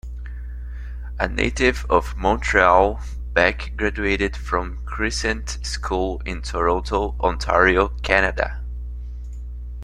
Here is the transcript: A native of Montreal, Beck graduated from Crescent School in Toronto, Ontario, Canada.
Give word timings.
A 1.19 1.27
native 1.27 1.85
of 1.87 2.17
Montreal, 2.17 2.99
Beck 3.33 3.73
graduated 3.77 4.35
from 4.35 4.83
Crescent 4.83 5.59
School 5.61 6.23
in 6.25 6.41
Toronto, 6.41 7.15
Ontario, 7.19 7.89
Canada. 8.01 8.61